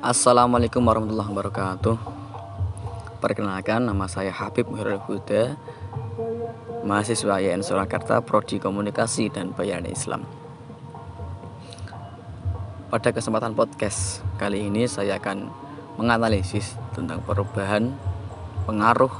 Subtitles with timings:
[0.00, 1.96] Assalamualaikum warahmatullahi wabarakatuh.
[3.20, 5.60] Perkenalkan nama saya Habib Muhirul Huda
[6.88, 10.24] Mahasiswa YN Surakarta Prodi Komunikasi dan Bayaran Islam.
[12.88, 15.52] Pada kesempatan podcast kali ini saya akan
[16.00, 17.92] menganalisis tentang perubahan
[18.64, 19.12] pengaruh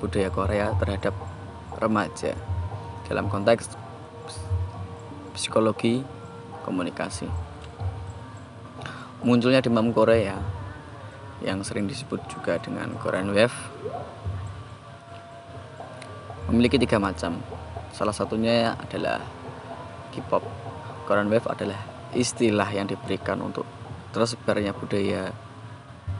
[0.00, 1.12] budaya Korea terhadap
[1.76, 2.32] remaja
[3.04, 3.76] dalam konteks
[5.36, 6.00] psikologi
[6.64, 7.28] komunikasi
[9.24, 10.36] munculnya demam Korea
[11.40, 13.56] yang sering disebut juga dengan Korean Wave
[16.52, 17.40] memiliki tiga macam.
[17.96, 19.24] Salah satunya adalah
[20.12, 20.44] K-pop.
[21.08, 21.80] Korean Wave adalah
[22.12, 23.64] istilah yang diberikan untuk
[24.12, 25.32] tersebarnya budaya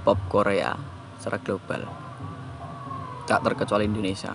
[0.01, 0.73] pop Korea
[1.21, 1.85] secara global.
[3.29, 4.33] Tak terkecuali Indonesia.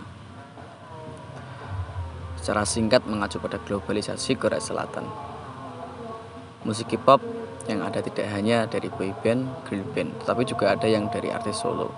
[2.38, 5.09] Secara singkat mengacu pada globalisasi Korea Selatan.
[6.69, 11.05] Musik K-pop yang ada tidak hanya dari boy band, girl band, tetapi juga ada yang
[11.13, 11.93] dari artis solo.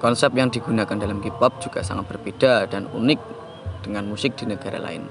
[0.00, 3.20] Konsep yang digunakan dalam K-pop juga sangat berbeda dan unik
[3.84, 5.04] dengan musik di negara lain.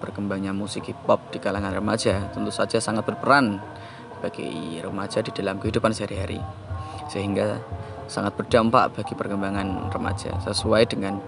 [0.00, 3.60] Berkembangnya musik K-pop di kalangan remaja tentu saja sangat berperan
[4.24, 6.40] bagi remaja di dalam kehidupan sehari-hari,
[7.12, 7.60] sehingga
[8.08, 11.20] sangat berdampak bagi perkembangan remaja sesuai dengan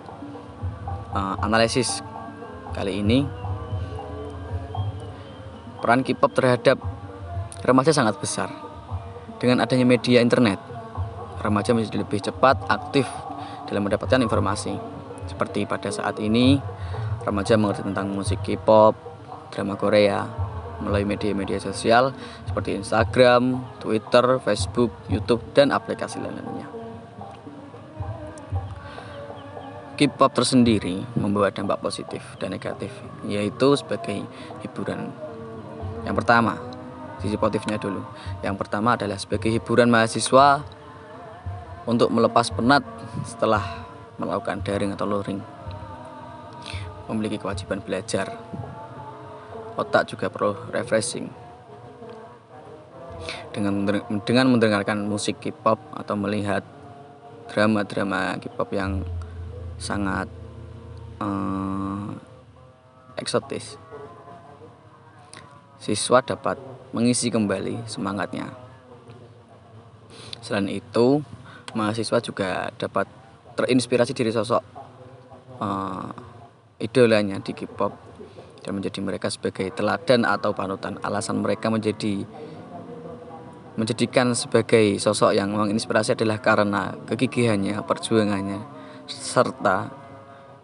[1.12, 2.00] uh, analisis
[2.72, 3.41] kali ini
[5.83, 6.78] peran K-pop terhadap
[7.66, 8.55] remaja sangat besar.
[9.42, 10.62] Dengan adanya media internet,
[11.42, 13.11] remaja menjadi lebih cepat aktif
[13.66, 14.78] dalam mendapatkan informasi.
[15.27, 16.62] Seperti pada saat ini,
[17.27, 18.94] remaja mengerti tentang musik K-pop,
[19.50, 20.22] drama Korea,
[20.78, 22.14] melalui media-media sosial
[22.47, 26.70] seperti Instagram, Twitter, Facebook, YouTube, dan aplikasi lainnya.
[29.98, 32.91] K-pop tersendiri membawa dampak positif dan negatif,
[33.27, 34.27] yaitu sebagai
[34.62, 35.14] hiburan
[36.03, 36.58] yang pertama,
[37.22, 38.03] sisi positifnya dulu.
[38.42, 40.67] Yang pertama adalah sebagai hiburan mahasiswa
[41.86, 42.83] untuk melepas penat
[43.22, 43.86] setelah
[44.19, 45.38] melakukan daring atau luring.
[47.06, 48.34] Memiliki kewajiban belajar.
[49.78, 51.31] Otak juga perlu refreshing.
[53.55, 53.87] Dengan
[54.26, 56.66] dengan mendengarkan musik K-pop atau melihat
[57.47, 59.06] drama-drama K-pop yang
[59.78, 60.26] sangat
[61.22, 62.10] uh,
[63.19, 63.78] eksotis
[65.82, 66.54] siswa dapat
[66.94, 68.54] mengisi kembali semangatnya.
[70.38, 71.19] Selain itu,
[71.75, 73.10] mahasiswa juga dapat
[73.59, 74.62] terinspirasi dari sosok
[75.59, 76.15] uh,
[76.78, 77.91] idolanya di K-pop
[78.62, 81.03] dan menjadi mereka sebagai teladan atau panutan.
[81.03, 82.22] Alasan mereka menjadi
[83.75, 88.60] menjadikan sebagai sosok yang menginspirasi adalah karena kegigihannya, perjuangannya,
[89.10, 89.91] serta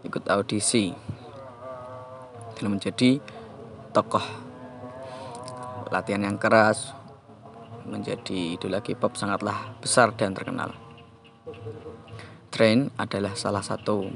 [0.06, 0.94] ikut audisi
[2.54, 3.18] dalam menjadi
[3.90, 4.47] tokoh
[5.88, 6.92] latihan yang keras
[7.88, 10.76] menjadi idola K-pop sangatlah besar dan terkenal.
[12.52, 14.08] Train adalah salah satu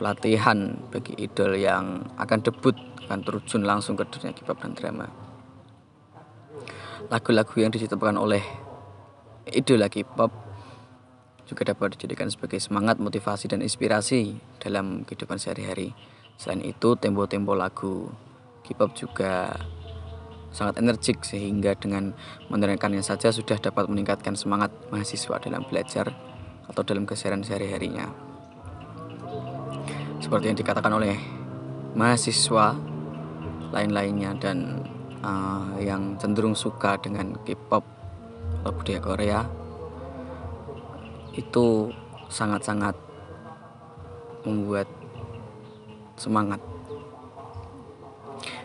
[0.00, 2.72] pelatihan bagi idol yang akan debut
[3.04, 5.06] akan terjun langsung ke dunia K-pop dan drama.
[7.12, 8.40] Lagu-lagu yang diciptakan oleh
[9.50, 10.32] idola K-pop
[11.50, 15.90] juga dapat dijadikan sebagai semangat, motivasi, dan inspirasi dalam kehidupan sehari-hari.
[16.38, 18.14] Selain itu, tempo-tempo lagu
[18.62, 19.58] K-pop juga
[20.50, 22.14] sangat energik sehingga dengan
[22.50, 26.10] menerangkannya saja sudah dapat meningkatkan semangat mahasiswa dalam belajar
[26.66, 28.10] atau dalam keseharian sehari-harinya.
[30.20, 31.16] Seperti yang dikatakan oleh
[31.94, 32.76] mahasiswa
[33.70, 34.86] lain-lainnya dan
[35.22, 37.82] uh, yang cenderung suka dengan K-pop
[38.60, 39.40] atau budaya Korea
[41.38, 41.94] itu
[42.26, 42.94] sangat-sangat
[44.44, 44.86] membuat
[46.18, 46.60] semangat.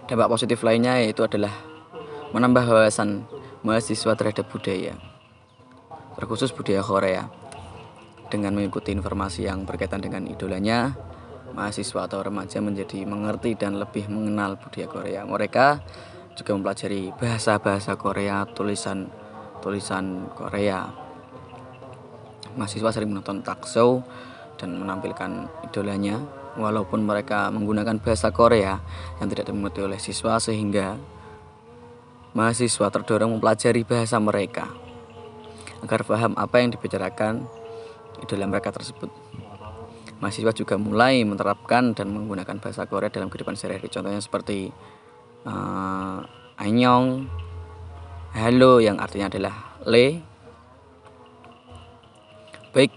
[0.05, 1.53] Dampak positif lainnya yaitu adalah
[2.35, 3.23] menambah wawasan
[3.63, 4.99] mahasiswa terhadap budaya,
[6.19, 7.31] terkhusus budaya Korea.
[8.27, 10.91] Dengan mengikuti informasi yang berkaitan dengan idolanya,
[11.55, 15.21] mahasiswa atau remaja menjadi mengerti dan lebih mengenal budaya Korea.
[15.23, 15.79] Mereka
[16.35, 19.07] juga mempelajari bahasa-bahasa Korea, tulisan
[19.63, 20.91] tulisan Korea.
[22.59, 24.03] Mahasiswa sering menonton talk show
[24.59, 26.19] dan menampilkan idolanya
[26.59, 28.83] walaupun mereka menggunakan bahasa Korea
[29.23, 31.14] yang tidak dimengerti oleh siswa sehingga
[32.35, 34.67] mahasiswa terdorong mempelajari bahasa mereka
[35.79, 37.47] agar paham apa yang dibicarakan
[38.19, 39.07] di dalam mereka tersebut.
[40.19, 43.87] Mahasiswa juga mulai menerapkan dan menggunakan bahasa Korea dalam kehidupan sehari-hari.
[43.87, 44.71] Contohnya seperti
[45.47, 46.19] uh,
[46.59, 47.27] anyong,
[48.35, 49.55] halo yang artinya adalah
[49.87, 50.19] le,
[52.75, 52.91] baik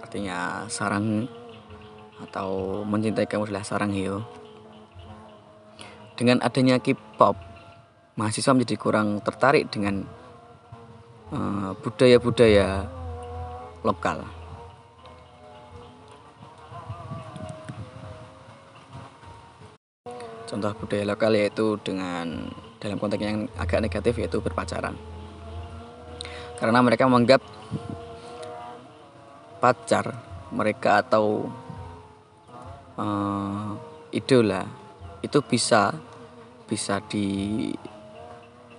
[0.00, 1.28] artinya sarang
[2.28, 4.24] atau mencintai kamu adalah sarang hio.
[6.14, 7.53] Dengan adanya K-pop
[8.14, 10.06] mahasiswa menjadi kurang tertarik dengan
[11.34, 12.90] eh, budaya-budaya uh,
[13.82, 14.22] lokal.
[20.46, 22.46] Contoh budaya lokal yaitu dengan
[22.78, 24.94] dalam konteks yang agak negatif yaitu berpacaran.
[26.54, 27.42] Karena mereka menganggap
[29.58, 30.14] pacar
[30.54, 31.50] mereka atau
[32.94, 33.74] uh,
[34.14, 34.62] idola
[35.24, 35.96] itu bisa
[36.68, 37.00] bisa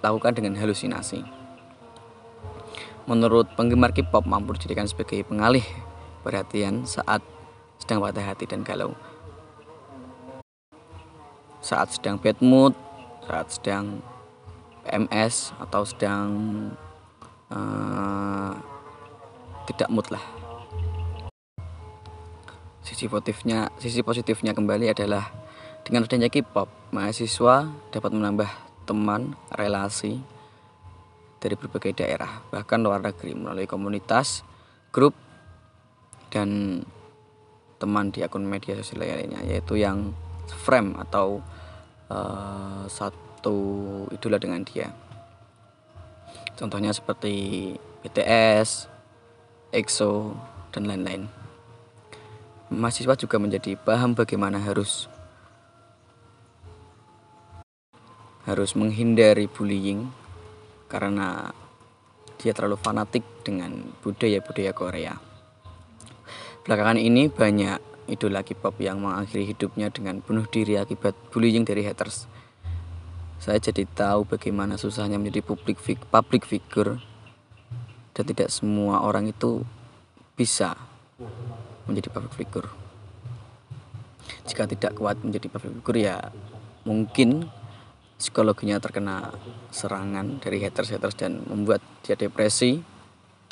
[0.05, 1.25] dilakukan dengan halusinasi.
[3.09, 5.65] Menurut penggemar K-pop mampu dijadikan sebagai pengalih
[6.21, 7.25] perhatian saat
[7.81, 8.93] sedang patah hati dan galau
[11.65, 12.77] saat sedang bad mood,
[13.25, 14.05] saat sedang
[14.85, 16.29] PMS atau sedang
[17.49, 18.53] uh,
[19.65, 20.21] tidak mood lah.
[22.85, 25.33] Sisi positifnya, sisi positifnya kembali adalah
[25.81, 30.21] dengan adanya K-pop, mahasiswa dapat menambah teman, relasi
[31.41, 34.41] dari berbagai daerah, bahkan luar negeri melalui komunitas,
[34.89, 35.13] grup,
[36.33, 36.81] dan
[37.77, 40.15] teman di akun media sosial lainnya, yaitu yang
[40.65, 41.43] frame atau
[42.09, 43.57] uh, satu
[44.09, 44.89] idola dengan dia.
[46.55, 48.87] Contohnya seperti BTS,
[49.75, 50.33] EXO,
[50.71, 51.27] dan lain-lain.
[52.71, 55.11] Mahasiswa juga menjadi paham bagaimana harus
[58.45, 60.09] harus menghindari bullying
[60.85, 61.49] karena
[62.37, 65.13] dia terlalu fanatik dengan budaya-budaya Korea.
[66.61, 72.29] Belakangan ini banyak idola K-pop yang mengakhiri hidupnya dengan bunuh diri akibat bullying dari haters.
[73.41, 77.01] Saya jadi tahu bagaimana susahnya menjadi public, fig public figure
[78.15, 79.65] dan tidak semua orang itu
[80.37, 80.77] bisa
[81.85, 82.69] menjadi public figure.
[84.45, 86.17] Jika tidak kuat menjadi public figure ya
[86.85, 87.49] mungkin
[88.25, 89.29] psikologinya terkena
[89.69, 92.81] serangan dari haters-haters dan membuat dia depresi,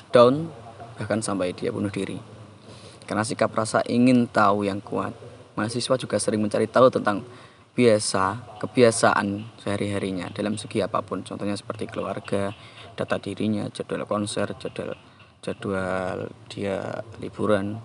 [0.09, 0.49] down,
[0.97, 2.17] bahkan sampai dia bunuh diri.
[3.05, 5.13] Karena sikap rasa ingin tahu yang kuat,
[5.53, 7.21] mahasiswa juga sering mencari tahu tentang
[7.77, 11.21] biasa, kebiasaan sehari-harinya dalam segi apa pun.
[11.21, 12.49] Contohnya seperti keluarga,
[12.97, 14.97] data dirinya, jadwal konser, jadwal
[15.43, 17.77] jadwal dia liburan,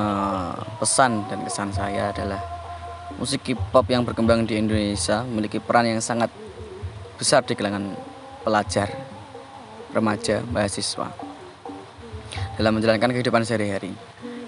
[0.00, 2.40] uh, pesan dan kesan saya adalah
[3.20, 6.32] musik K-pop yang berkembang di Indonesia memiliki peran yang sangat
[7.20, 7.92] besar di kalangan
[8.40, 8.88] pelajar,
[9.92, 11.12] remaja, mahasiswa
[12.56, 13.92] dalam menjalankan kehidupan sehari-hari.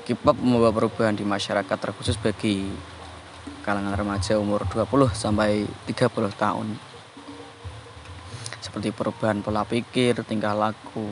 [0.03, 2.67] K-pop membawa perubahan di masyarakat terkhusus bagi
[3.63, 6.69] kalangan remaja umur 20 sampai 30 tahun.
[8.63, 11.07] Seperti perubahan pola pikir, tingkah laku,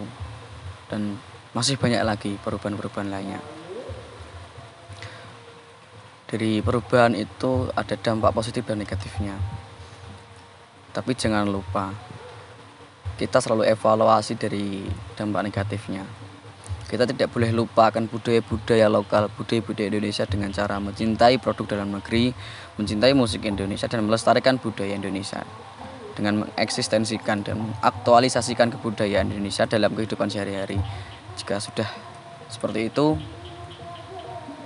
[0.89, 1.19] dan
[1.53, 3.60] masih banyak lagi perubahan-perubahan lainnya
[6.31, 9.35] dari perubahan itu ada dampak positif dan negatifnya.
[10.95, 11.91] Tapi jangan lupa
[13.19, 14.87] kita selalu evaluasi dari
[15.19, 16.07] dampak negatifnya.
[16.87, 22.35] Kita tidak boleh lupa akan budaya-budaya lokal budaya-budaya Indonesia dengan cara mencintai produk dalam negeri
[22.79, 25.43] mencintai musik Indonesia dan melestarikan budaya Indonesia.
[26.15, 30.79] Dengan mengeksistensikan dan mengaktualisasikan kebudayaan Indonesia dalam kehidupan sehari-hari.
[31.39, 31.87] Jika sudah
[32.51, 33.15] seperti itu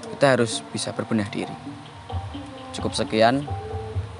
[0.08, 1.54] kita harus bisa berbenah diri.
[2.74, 3.46] Cukup sekian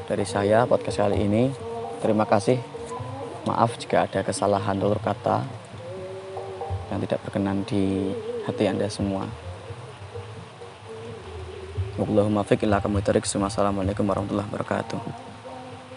[0.06, 1.50] dari saya podcast kali ini.
[2.00, 2.60] Terima kasih.
[3.44, 5.44] Maaf jika ada kesalahan tutur kata
[6.92, 8.12] yang tidak berkenan di
[8.48, 9.28] hati Anda semua.
[11.94, 15.33] Wallahumma fiqh ila Assalamualaikum warahmatullahi wabarakatuh.